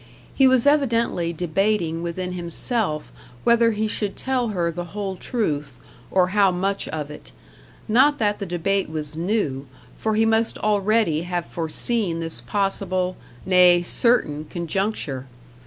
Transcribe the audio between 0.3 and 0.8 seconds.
He was